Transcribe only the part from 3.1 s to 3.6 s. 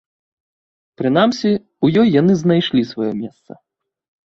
месца.